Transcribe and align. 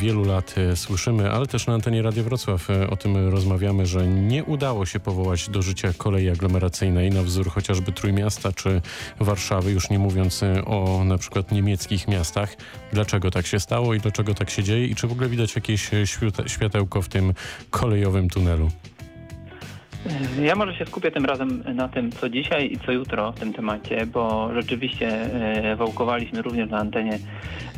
wielu 0.00 0.24
lat 0.24 0.54
e, 0.58 0.76
słyszymy, 0.76 1.30
ale 1.30 1.46
też 1.46 1.66
na 1.66 1.74
antenie 1.74 2.02
Radio 2.02 2.24
Wrocław 2.24 2.70
e, 2.70 2.90
o 2.90 2.96
tym 2.96 3.28
rozmawiamy, 3.28 3.86
że 3.86 4.06
nie 4.08 4.44
udało 4.44 4.86
się 4.86 5.00
powołać 5.00 5.48
do 5.48 5.62
życia 5.62 5.92
kolei 5.98 6.30
aglomeracyjnej 6.30 7.10
na 7.10 7.22
wzór 7.22 7.50
chociażby 7.50 7.92
Trójmiasta 7.92 8.52
czy 8.52 8.82
Warszawy, 9.20 9.70
już 9.72 9.90
nie 9.90 9.98
mówiąc 9.98 10.42
e, 10.42 10.64
o 10.64 11.04
na 11.04 11.18
przykład 11.18 11.52
niemieckich 11.52 12.08
miastach. 12.08 12.56
Dlaczego 12.92 13.30
tak 13.30 13.46
się 13.46 13.60
stało 13.60 13.94
i 13.94 14.00
dlaczego 14.00 14.34
tak 14.34 14.50
się 14.50 14.62
dzieje 14.62 14.86
i 14.86 14.94
czy 14.94 15.06
w 15.06 15.12
ogóle 15.12 15.28
widać 15.28 15.54
jakieś 15.54 15.90
światełko 16.46 17.02
w 17.02 17.08
tym 17.08 17.34
kolejowym 17.70 18.28
tunelu? 18.28 18.70
Ja 20.42 20.54
może 20.54 20.74
się 20.74 20.86
skupię 20.86 21.10
tym 21.10 21.24
razem 21.24 21.62
na 21.74 21.88
tym, 21.88 22.12
co 22.12 22.28
dzisiaj 22.28 22.72
i 22.72 22.78
co 22.78 22.92
jutro 22.92 23.32
w 23.32 23.40
tym 23.40 23.52
temacie, 23.52 24.06
bo 24.06 24.50
rzeczywiście 24.54 25.08
e, 25.08 25.76
wałkowaliśmy 25.76 26.42
również 26.42 26.70
na 26.70 26.78
antenie 26.78 27.18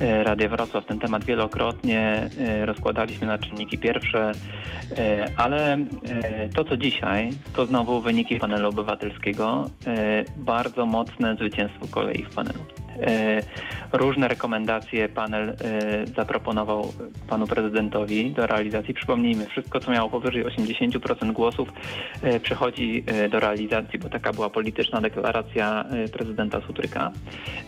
e, 0.00 0.25
Radia 0.25 0.48
Wrocław 0.48 0.86
ten 0.86 0.98
temat 0.98 1.25
wielokrotnie, 1.25 2.30
e, 2.40 2.66
rozkładaliśmy 2.66 3.27
na 3.27 3.39
czynniki 3.39 3.79
pierwsze, 3.79 4.32
ale 5.36 5.79
to, 6.54 6.64
co 6.64 6.77
dzisiaj, 6.77 7.30
to 7.57 7.66
znowu 7.66 8.00
wyniki 8.00 8.36
panelu 8.36 8.68
obywatelskiego, 8.68 9.71
bardzo 10.36 10.86
mocne 10.86 11.36
zwycięstwo 11.36 11.86
kolei 11.91 12.25
w 12.25 12.35
panelu. 12.35 12.82
E, 13.00 13.42
różne 13.92 14.28
rekomendacje 14.28 15.08
panel 15.08 15.48
e, 15.50 15.54
zaproponował 16.06 16.92
panu 17.28 17.46
prezydentowi 17.46 18.30
do 18.30 18.46
realizacji. 18.46 18.94
Przypomnijmy, 18.94 19.46
wszystko 19.46 19.80
co 19.80 19.90
miało 19.90 20.10
powyżej 20.10 20.44
80% 20.44 21.32
głosów 21.32 21.68
e, 22.22 22.40
przechodzi 22.40 23.04
do 23.30 23.40
realizacji, 23.40 23.98
bo 23.98 24.08
taka 24.08 24.32
była 24.32 24.50
polityczna 24.50 25.00
deklaracja 25.00 25.84
prezydenta 26.12 26.60
Sutryka. 26.66 27.10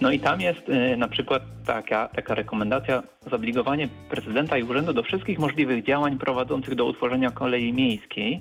No 0.01 0.11
i 0.11 0.21
tam 0.21 0.41
jest 0.41 0.61
na 0.97 1.09
przykład 1.09 1.43
taka, 1.67 2.09
taka 2.09 2.35
rekomendacja 2.35 3.03
zobligowanie 3.31 3.89
prezydenta 4.11 4.59
i 4.59 4.63
urzędu 4.63 4.93
do 4.93 5.03
wszystkich 5.03 5.39
możliwych 5.39 5.85
działań 5.85 6.19
prowadzących 6.19 6.75
do 6.75 6.85
utworzenia 6.85 7.31
kolei 7.31 7.73
miejskiej. 7.73 8.41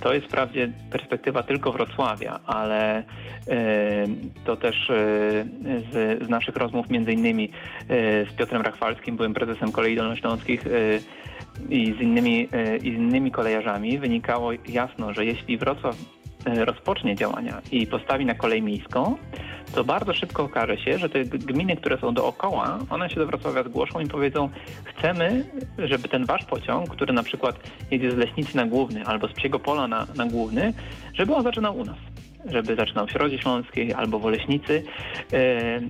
To 0.00 0.14
jest 0.14 0.26
wprawdzie 0.26 0.72
perspektywa 0.90 1.42
tylko 1.42 1.72
Wrocławia, 1.72 2.40
ale 2.46 3.02
to 4.44 4.56
też 4.56 4.90
z, 5.92 6.24
z 6.24 6.28
naszych 6.28 6.56
rozmów 6.56 6.90
między 6.90 7.12
innymi 7.12 7.50
e, 7.88 8.26
z 8.26 8.32
Piotrem 8.32 8.62
Rachwalskim, 8.62 9.16
byłym 9.16 9.34
prezesem 9.34 9.72
Kolei 9.72 9.96
Dolnośląskich 9.96 10.66
e, 10.66 10.70
i 11.68 11.94
z 11.98 12.00
innymi, 12.00 12.48
e, 12.52 12.76
i 12.76 12.92
z 12.92 12.94
innymi 12.94 13.30
kolejarzami. 13.30 13.98
Wynikało 13.98 14.50
jasno, 14.68 15.12
że 15.12 15.24
jeśli 15.24 15.58
Wrocław 15.58 15.96
rozpocznie 16.46 17.16
działania 17.16 17.62
i 17.72 17.86
postawi 17.86 18.26
na 18.26 18.34
kolej 18.34 18.62
miejską, 18.62 19.16
to 19.74 19.84
bardzo 19.84 20.14
szybko 20.14 20.42
okaże 20.44 20.78
się, 20.78 20.98
że 20.98 21.08
te 21.08 21.24
gminy, 21.24 21.76
które 21.76 21.98
są 21.98 22.14
dookoła, 22.14 22.78
one 22.90 23.10
się 23.10 23.16
do 23.16 23.26
Wrocławia 23.26 23.62
zgłoszą 23.62 24.00
i 24.00 24.06
powiedzą, 24.06 24.48
chcemy, 24.84 25.44
żeby 25.78 26.08
ten 26.08 26.24
wasz 26.24 26.44
pociąg, 26.44 26.90
który 26.90 27.12
na 27.12 27.22
przykład 27.22 27.56
jedzie 27.90 28.10
z 28.10 28.16
Leśnicy 28.16 28.56
na 28.56 28.66
Główny 28.66 29.04
albo 29.04 29.28
z 29.28 29.32
Psiego 29.32 29.58
Pola 29.58 29.88
na, 29.88 30.06
na 30.16 30.26
Główny, 30.26 30.72
żeby 31.14 31.34
on 31.34 31.42
zaczynał 31.42 31.78
u 31.78 31.84
nas 31.84 31.96
żeby 32.52 32.76
zaczynał 32.76 33.06
w 33.06 33.10
Środzie 33.10 33.38
Śląskiej 33.38 33.92
albo 33.92 34.18
w 34.18 34.26
Oleśnicy. 34.26 34.82
E, 35.32 35.80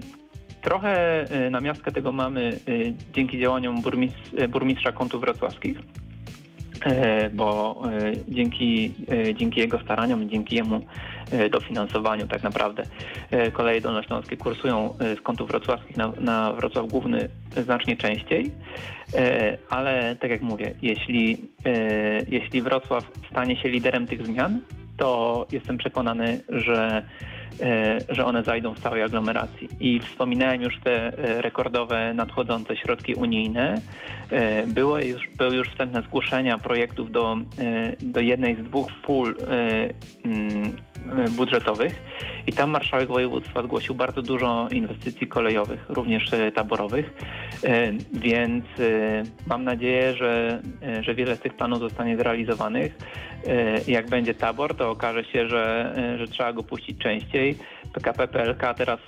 trochę 0.62 1.22
e, 1.30 1.50
na 1.50 1.60
miastkę 1.60 1.92
tego 1.92 2.12
mamy 2.12 2.58
e, 2.68 3.12
dzięki 3.12 3.40
działaniom 3.40 3.82
burmistrz, 3.82 4.30
burmistrza 4.48 4.92
kątów 4.92 5.20
wrocławskich, 5.20 5.78
bo 7.34 7.82
dzięki, 8.28 8.94
dzięki 9.34 9.60
jego 9.60 9.78
staraniom, 9.78 10.30
dzięki 10.30 10.56
jemu 10.56 10.80
dofinansowaniu 11.50 12.26
tak 12.26 12.42
naprawdę 12.42 12.82
koleje 13.52 13.80
dolnośląskie 13.80 14.36
kursują 14.36 14.94
z 15.18 15.20
kątów 15.20 15.48
wrocławskich 15.48 15.96
na, 15.96 16.12
na 16.20 16.52
Wrocław 16.52 16.86
Główny 16.86 17.28
znacznie 17.56 17.96
częściej, 17.96 18.50
ale 19.70 20.16
tak 20.20 20.30
jak 20.30 20.42
mówię, 20.42 20.74
jeśli, 20.82 21.48
jeśli 22.28 22.62
Wrocław 22.62 23.10
stanie 23.30 23.56
się 23.56 23.68
liderem 23.68 24.06
tych 24.06 24.26
zmian, 24.26 24.60
to 24.96 25.46
jestem 25.52 25.78
przekonany, 25.78 26.40
że, 26.48 27.02
e, 27.60 27.98
że 28.08 28.24
one 28.24 28.42
zajdą 28.42 28.74
w 28.74 28.80
całej 28.80 29.02
aglomeracji. 29.02 29.68
I 29.80 30.00
wspominałem 30.00 30.62
już 30.62 30.80
te 30.80 31.18
e, 31.18 31.42
rekordowe 31.42 32.14
nadchodzące 32.14 32.76
środki 32.76 33.14
unijne. 33.14 33.80
E, 34.30 34.66
było 34.66 34.98
już, 34.98 35.28
były 35.38 35.56
już 35.56 35.68
wstępne 35.68 36.02
zgłoszenia 36.02 36.58
projektów 36.58 37.12
do, 37.12 37.36
do 38.00 38.20
jednej 38.20 38.56
z 38.56 38.58
dwóch 38.58 38.88
pól 39.02 39.36
budżetowych 41.30 42.02
i 42.46 42.52
tam 42.52 42.70
marszałek 42.70 43.08
województwa 43.08 43.62
zgłosił 43.62 43.94
bardzo 43.94 44.22
dużo 44.22 44.68
inwestycji 44.70 45.26
kolejowych, 45.26 45.84
również 45.88 46.30
taborowych, 46.54 47.12
więc 48.12 48.64
mam 49.46 49.64
nadzieję, 49.64 50.14
że, 50.14 50.62
że 51.00 51.14
wiele 51.14 51.36
z 51.36 51.40
tych 51.40 51.54
planów 51.54 51.80
zostanie 51.80 52.16
zrealizowanych. 52.16 52.98
Jak 53.86 54.08
będzie 54.08 54.34
tabor, 54.34 54.74
to 54.74 54.90
okaże 54.90 55.24
się, 55.24 55.48
że, 55.48 55.94
że 56.18 56.28
trzeba 56.28 56.52
go 56.52 56.62
puścić 56.62 56.98
częściej. 56.98 57.58
PKP 57.92 58.28
PLK 58.28 58.74
teraz 58.76 59.00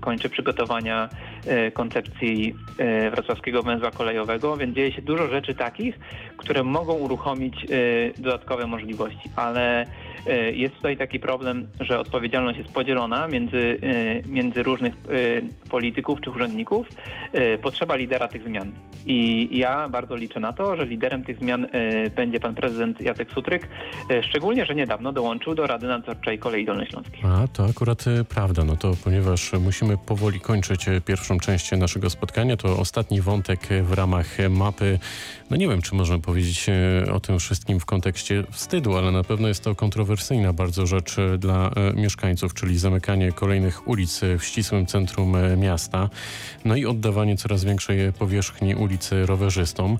kończy 0.00 0.28
przygotowania 0.28 1.08
koncepcji 1.72 2.54
wrocławskiego 3.10 3.62
węzła 3.62 3.90
kolejowego, 3.90 4.56
więc 4.56 4.74
dzieje 4.74 4.92
się 4.92 5.02
dużo 5.02 5.28
rzeczy 5.28 5.54
takich, 5.54 5.98
które 6.36 6.62
mogą 6.62 6.92
uruchomić 6.92 7.66
dodatkowe 8.18 8.66
możliwości, 8.66 9.30
ale 9.36 9.86
E, 9.86 9.86
jest 10.52 10.74
tutaj 10.74 10.96
taki 10.96 11.20
problem, 11.20 11.68
że 11.80 11.98
odpowiedzialność 11.98 12.58
jest 12.58 12.72
podzielona 12.72 13.28
między, 13.28 13.78
e, 13.82 14.28
między 14.28 14.62
różnych 14.62 14.94
e, 14.94 15.68
polityków 15.70 16.20
czy 16.20 16.30
urzędników. 16.30 16.86
Potrzeba 17.62 17.96
lidera 17.96 18.28
tych 18.28 18.44
zmian. 18.44 18.72
I 19.06 19.48
ja 19.58 19.88
bardzo 19.88 20.16
liczę 20.16 20.40
na 20.40 20.52
to, 20.52 20.76
że 20.76 20.86
liderem 20.86 21.24
tych 21.24 21.38
zmian 21.38 21.66
będzie 22.16 22.40
pan 22.40 22.54
prezydent 22.54 23.00
Jacek 23.00 23.32
Sutryk, 23.32 23.68
szczególnie, 24.22 24.66
że 24.66 24.74
niedawno 24.74 25.12
dołączył 25.12 25.54
do 25.54 25.66
Rady 25.66 25.86
Nadzorczej 25.86 26.38
Kolei 26.38 26.64
Dolnośląskiej. 26.64 27.20
A, 27.24 27.48
to 27.48 27.64
akurat 27.64 28.04
prawda. 28.28 28.64
No 28.64 28.76
to 28.76 28.92
ponieważ 29.04 29.52
musimy 29.52 29.96
powoli 30.06 30.40
kończyć 30.40 30.86
pierwszą 31.04 31.38
część 31.38 31.72
naszego 31.72 32.10
spotkania, 32.10 32.56
to 32.56 32.78
ostatni 32.78 33.20
wątek 33.20 33.60
w 33.82 33.92
ramach 33.92 34.26
mapy, 34.50 34.98
no 35.50 35.56
nie 35.56 35.68
wiem, 35.68 35.82
czy 35.82 35.94
możemy 35.94 36.22
powiedzieć 36.22 36.66
o 37.12 37.20
tym 37.20 37.38
wszystkim 37.38 37.80
w 37.80 37.86
kontekście 37.86 38.44
wstydu, 38.50 38.96
ale 38.96 39.12
na 39.12 39.24
pewno 39.24 39.48
jest 39.48 39.64
to 39.64 39.74
kontrowersyjne 39.74 40.01
kontrowersyjna 40.02 40.52
bardzo 40.52 40.86
rzecz 40.86 41.18
e, 41.18 41.38
dla 41.38 41.70
e, 41.70 41.92
mieszkańców, 41.92 42.54
czyli 42.54 42.78
zamykanie 42.78 43.32
kolejnych 43.32 43.88
ulic 43.88 44.22
e, 44.22 44.38
w 44.38 44.44
ścisłym 44.44 44.86
centrum 44.86 45.36
miasta, 45.56 46.08
no 46.64 46.76
i 46.76 46.86
oddawanie 46.86 47.36
coraz 47.36 47.64
większej 47.64 48.12
powierzchni 48.12 48.74
ulicy 48.74 49.26
rowerzystom. 49.26 49.98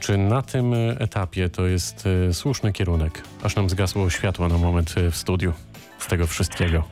Czy 0.00 0.18
na 0.18 0.42
tym 0.42 0.74
etapie 0.98 1.48
to 1.48 1.66
jest 1.66 2.04
słuszny 2.32 2.72
kierunek? 2.72 3.22
Aż 3.42 3.56
nam 3.56 3.70
zgasło 3.70 4.10
światło 4.10 4.48
na 4.48 4.58
moment 4.58 4.94
w 5.10 5.16
studiu 5.16 5.52
z 5.98 6.06
tego 6.06 6.26
wszystkiego. 6.26 6.84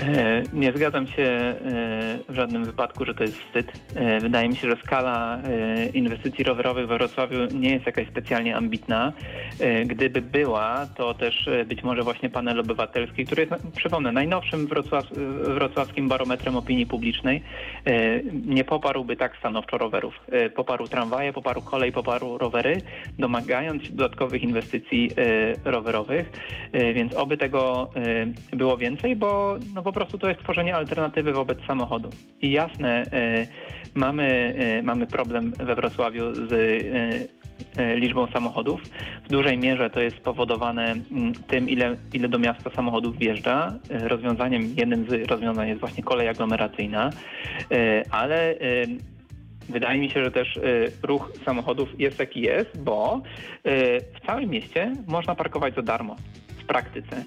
E, 0.00 0.42
nie 0.52 0.72
zgadzam 0.72 1.06
się 1.06 1.22
e, 1.22 1.56
w 2.28 2.34
żadnym 2.34 2.64
wypadku, 2.64 3.04
że 3.04 3.14
to 3.14 3.22
jest 3.22 3.38
wstyd. 3.38 3.72
E, 3.94 4.20
wydaje 4.20 4.48
mi 4.48 4.56
się, 4.56 4.70
że 4.70 4.76
skala 4.84 5.38
inwestycji 5.94 6.44
rowerowych 6.44 6.88
we 6.88 6.98
Wrocławiu 6.98 7.38
nie 7.54 7.70
jest 7.70 7.86
jakaś 7.86 8.08
specjalnie 8.08 8.56
ambitna. 8.56 9.12
Gdyby 9.86 10.20
była, 10.22 10.86
to 10.96 11.14
też 11.14 11.48
być 11.66 11.82
może 11.82 12.02
właśnie 12.02 12.30
panel 12.30 12.60
obywatelski, 12.60 13.24
który 13.26 13.42
jest, 13.42 13.66
przypomnę, 13.76 14.12
najnowszym 14.12 14.66
wrocław, 14.66 15.04
wrocławskim 15.42 16.08
barometrem 16.08 16.56
opinii 16.56 16.86
publicznej, 16.86 17.42
nie 18.46 18.64
poparłby 18.64 19.16
tak 19.16 19.36
stanowczo 19.36 19.78
rowerów. 19.78 20.14
Poparł 20.54 20.88
tramwaje, 20.88 21.32
poparł 21.32 21.62
kolej, 21.62 21.92
poparł 21.92 22.38
rowery, 22.38 22.80
domagając 23.18 23.82
się 23.82 23.92
dodatkowych 23.92 24.42
inwestycji 24.42 25.10
rowerowych, 25.64 26.30
więc 26.94 27.14
oby 27.14 27.36
tego 27.36 27.90
było 28.52 28.76
więcej, 28.76 29.16
bo 29.16 29.58
no, 29.74 29.82
po 29.86 29.92
prostu 29.92 30.18
to 30.18 30.28
jest 30.28 30.40
tworzenie 30.40 30.76
alternatywy 30.76 31.32
wobec 31.32 31.58
samochodu. 31.66 32.10
I 32.42 32.50
jasne, 32.50 33.02
e, 33.12 33.46
mamy, 33.94 34.54
e, 34.58 34.82
mamy 34.82 35.06
problem 35.06 35.52
we 35.58 35.74
Wrocławiu 35.74 36.34
z 36.34 36.52
e, 37.76 37.96
liczbą 37.96 38.26
samochodów. 38.26 38.80
W 39.24 39.28
dużej 39.28 39.58
mierze 39.58 39.90
to 39.90 40.00
jest 40.00 40.16
spowodowane 40.16 40.92
mm, 40.92 41.32
tym, 41.32 41.68
ile, 41.68 41.96
ile 42.12 42.28
do 42.28 42.38
miasta 42.38 42.70
samochodów 42.70 43.18
wjeżdża. 43.18 43.78
Rozwiązaniem, 43.90 44.74
jednym 44.76 45.10
z 45.10 45.30
rozwiązań 45.30 45.68
jest 45.68 45.80
właśnie 45.80 46.02
kolej 46.02 46.28
aglomeracyjna, 46.28 47.10
ale 48.10 48.54
wydaje 49.68 50.00
mi 50.00 50.10
się, 50.10 50.24
że 50.24 50.30
też 50.30 50.58
ruch 51.02 51.32
samochodów 51.44 52.00
jest 52.00 52.18
jaki 52.18 52.40
jest, 52.40 52.82
bo 52.82 53.22
w 54.14 54.26
całym 54.26 54.50
mieście 54.50 54.92
można 55.06 55.34
parkować 55.34 55.74
za 55.74 55.82
darmo 55.82 56.16
w 56.58 56.64
praktyce. 56.64 57.24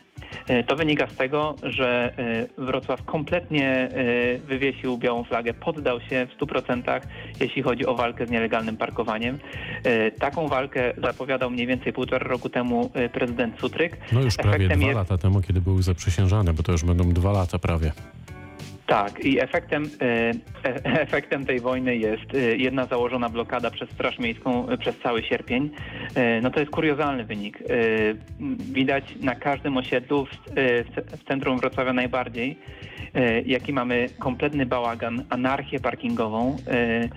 E, 0.50 0.64
to 0.64 0.76
wynika 0.76 1.08
z 1.08 1.16
tego, 1.16 1.56
że 1.64 2.14
e, 2.58 2.64
Wrocław 2.66 3.04
kompletnie 3.04 3.70
e, 3.70 4.38
wywiesił 4.38 4.98
białą 4.98 5.24
flagę, 5.24 5.54
poddał 5.54 6.02
się 6.02 6.28
w 6.28 6.42
100%, 6.42 7.02
jeśli 7.40 7.62
chodzi 7.62 7.86
o 7.86 7.96
walkę 7.96 8.28
z 8.28 8.30
nielegalnym 8.30 8.78
parkowaniem. 8.78 9.40
Taką 10.20 10.48
walkę 10.48 10.94
zapowiadał 11.04 11.50
mniej 11.52 11.68
więcej 11.68 11.94
półtora 11.94 12.28
roku 12.28 12.50
temu 12.50 12.92
prezydent 13.14 13.60
Sutryk. 13.60 13.98
No 14.12 14.22
już 14.22 14.36
prawie 14.36 14.56
Efektem 14.56 14.80
dwa 14.80 14.88
jest... 14.88 14.98
lata 14.98 15.18
temu, 15.18 15.42
kiedy 15.42 15.62
był 15.62 15.82
zaprzysiężany, 15.82 16.54
bo 16.54 16.64
to 16.64 16.72
już 16.72 16.84
będą 16.84 17.10
dwa 17.10 17.32
lata 17.32 17.60
prawie. 17.60 17.92
Tak, 18.90 19.26
i 19.26 19.40
efektem, 19.40 19.84
e, 20.02 20.32
e, 20.70 21.02
efektem 21.08 21.46
tej 21.46 21.60
wojny 21.60 21.98
jest 21.98 22.34
e, 22.36 22.38
jedna 22.38 22.86
założona 22.86 23.30
blokada 23.30 23.72
przez 23.72 23.90
Straż 23.90 24.20
Miejską 24.20 24.68
przez 24.80 25.00
cały 25.00 25.24
sierpień. 25.24 25.70
No 26.42 26.52
to 26.52 26.60
jest 26.60 26.72
kuriozalny 26.72 27.24
wynik. 27.24 27.60
Widać 28.58 29.16
na 29.22 29.36
każdym 29.36 29.78
osiedlu, 29.78 30.26
w, 30.26 30.30
w 30.56 30.96
ce- 30.96 31.18
w 31.18 31.24
centrum 31.24 31.60
Wrocławia 31.60 31.94
najbardziej, 31.94 32.58
jaki 33.46 33.74
mamy 33.74 34.08
kompletny 34.20 34.66
bałagan, 34.66 35.24
anarchię 35.30 35.80
parkingową, 35.80 36.58
e, 36.68 37.10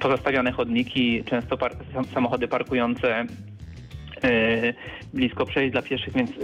pozostawione 0.00 0.52
chodniki, 0.52 1.24
często 1.24 1.56
par 1.56 1.72
sam- 1.94 2.04
samochody 2.04 2.48
parkujące 2.48 3.24
blisko 5.14 5.46
przejść 5.46 5.72
dla 5.72 5.82
pieszych, 5.82 6.14
więc 6.14 6.30
e, 6.30 6.34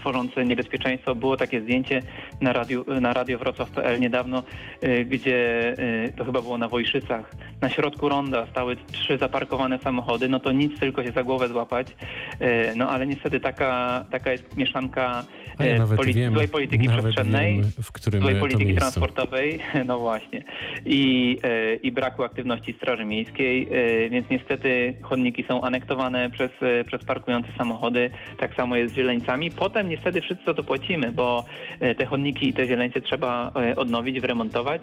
tworzące 0.00 0.44
niebezpieczeństwo. 0.44 1.14
Było 1.14 1.36
takie 1.36 1.60
zdjęcie 1.60 2.02
na 2.40 2.52
radio, 2.52 2.84
na 3.00 3.12
radio 3.12 3.38
Wrocław.pl 3.38 4.00
niedawno, 4.00 4.42
e, 4.80 5.04
gdzie 5.04 5.68
e, 5.78 6.12
to 6.12 6.24
chyba 6.24 6.42
było 6.42 6.58
na 6.58 6.68
Wojszycach. 6.68 7.34
Na 7.60 7.68
środku 7.68 8.08
ronda 8.08 8.46
stały 8.46 8.76
trzy 8.92 9.18
zaparkowane 9.18 9.78
samochody, 9.78 10.28
no 10.28 10.40
to 10.40 10.52
nic, 10.52 10.80
tylko 10.80 11.04
się 11.04 11.12
za 11.12 11.24
głowę 11.24 11.48
złapać. 11.48 11.96
E, 12.40 12.74
no 12.74 12.90
ale 12.90 13.06
niestety 13.06 13.40
taka, 13.40 14.04
taka 14.10 14.32
jest 14.32 14.56
mieszanka 14.56 15.24
A 15.58 15.64
ja 15.64 15.74
e, 15.74 15.78
nawet 15.78 16.00
poli- 16.00 16.14
wiem, 16.14 16.34
złej 16.34 16.48
polityki 16.48 16.88
przestrzennej 16.88 17.54
wiem, 17.54 17.72
w 17.82 17.92
którym 17.92 18.22
złej 18.22 18.36
polityki 18.36 18.64
miejscu. 18.64 18.80
transportowej, 18.80 19.58
no 19.86 19.98
właśnie, 19.98 20.44
i, 20.86 21.38
e, 21.42 21.74
i 21.74 21.92
braku 21.92 22.24
aktywności 22.24 22.72
Straży 22.72 23.04
Miejskiej, 23.04 23.68
e, 23.70 24.10
więc 24.10 24.30
niestety 24.30 24.94
chodniki 25.02 25.44
są 25.48 25.62
anektowane 25.62 26.30
przez, 26.30 26.50
e, 26.60 26.84
przez 26.84 27.04
parkujące 27.18 27.48
samochody, 27.58 28.10
tak 28.38 28.54
samo 28.54 28.76
jest 28.76 28.94
z 28.94 28.96
zieleńcami. 28.96 29.50
Potem 29.50 29.88
niestety 29.88 30.20
wszyscy 30.20 30.54
to 30.54 30.64
płacimy, 30.64 31.12
bo 31.12 31.44
e, 31.80 31.94
te 31.94 32.06
chodniki 32.06 32.48
i 32.48 32.52
te 32.52 32.66
zieleńce 32.66 33.00
trzeba 33.00 33.52
e, 33.56 33.76
odnowić, 33.76 34.20
wyremontować, 34.20 34.82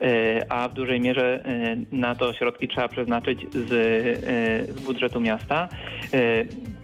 e, 0.00 0.52
a 0.52 0.68
w 0.68 0.74
dużej 0.74 1.00
mierze 1.00 1.44
na 1.92 2.14
to 2.14 2.32
środki 2.32 2.68
trzeba 2.68 2.88
przeznaczyć 2.88 3.40
z, 3.52 3.68
z 4.78 4.80
budżetu 4.80 5.20
miasta. 5.20 5.68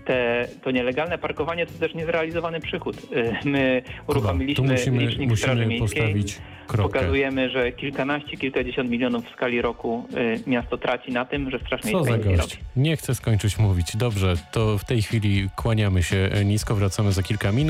Te, 0.04 0.48
to 0.62 0.70
nielegalne 0.70 1.18
parkowanie 1.18 1.66
to 1.66 1.72
też 1.80 1.94
niezrealizowany 1.94 2.60
przychód. 2.60 2.96
My 3.44 3.82
uruchomiliśmy 4.06 4.72
musimy, 4.72 5.06
licznik 5.06 5.38
Straży 5.38 5.66
musimy 5.66 5.80
Miejskiej. 5.80 6.02
postawić 6.02 6.38
kropkę. 6.68 6.98
Pokazujemy, 6.98 7.50
że 7.50 7.72
kilkanaście, 7.72 8.36
kilkadziesiąt 8.36 8.90
milionów 8.90 9.24
w 9.24 9.32
skali 9.32 9.62
roku 9.62 10.08
y, 10.46 10.50
miasto 10.50 10.78
traci 10.78 11.12
na 11.12 11.24
tym, 11.24 11.50
że 11.50 11.58
Straż 11.58 11.80
Co 11.80 12.04
za 12.04 12.16
nic 12.16 12.26
nie 12.26 12.36
gość. 12.36 12.58
Nie 12.76 12.96
chcę 12.96 13.14
skończyć 13.14 13.58
mówić. 13.58 13.96
Dobrze, 13.96 14.34
to 14.52 14.78
w 14.78 14.84
tej 14.84 15.02
chwili 15.02 15.48
kłaniamy 15.56 16.02
się 16.02 16.30
nisko, 16.44 16.74
wracamy 16.74 17.12
za 17.12 17.22
kilka 17.22 17.52
minut. 17.52 17.68